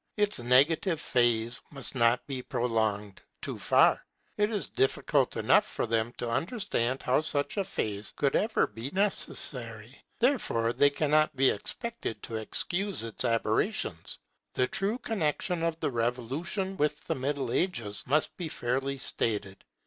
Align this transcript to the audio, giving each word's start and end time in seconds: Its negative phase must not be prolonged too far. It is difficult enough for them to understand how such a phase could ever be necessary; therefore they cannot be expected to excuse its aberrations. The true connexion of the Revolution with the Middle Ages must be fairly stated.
Its 0.17 0.39
negative 0.39 0.99
phase 0.99 1.61
must 1.69 1.93
not 1.93 2.25
be 2.25 2.41
prolonged 2.41 3.21
too 3.39 3.59
far. 3.59 4.03
It 4.35 4.49
is 4.49 4.65
difficult 4.67 5.37
enough 5.37 5.63
for 5.63 5.85
them 5.85 6.11
to 6.13 6.27
understand 6.27 7.03
how 7.03 7.21
such 7.21 7.55
a 7.57 7.63
phase 7.63 8.11
could 8.15 8.35
ever 8.35 8.65
be 8.65 8.89
necessary; 8.93 10.03
therefore 10.17 10.73
they 10.73 10.89
cannot 10.89 11.35
be 11.35 11.51
expected 11.51 12.23
to 12.23 12.37
excuse 12.37 13.03
its 13.03 13.23
aberrations. 13.23 14.17
The 14.55 14.67
true 14.67 14.97
connexion 14.97 15.61
of 15.61 15.79
the 15.79 15.91
Revolution 15.91 16.77
with 16.77 16.99
the 17.05 17.13
Middle 17.13 17.51
Ages 17.51 18.03
must 18.07 18.35
be 18.35 18.49
fairly 18.49 18.97
stated. 18.97 19.63